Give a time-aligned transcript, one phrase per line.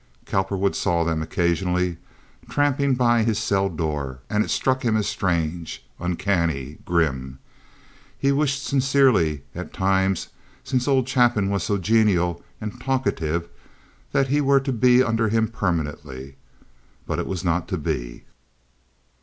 [0.25, 1.97] Cowperwood saw them occasionally
[2.49, 7.37] tramping by his cell door, and it struck him as strange, uncanny, grim.
[8.17, 10.29] He wished sincerely at times
[10.63, 13.47] since old Chapin was so genial and talkative
[14.11, 16.35] that he were to be under him permanently;
[17.05, 18.23] but it was not to be.